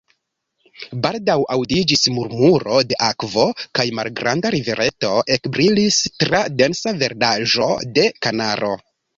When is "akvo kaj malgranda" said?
3.09-4.53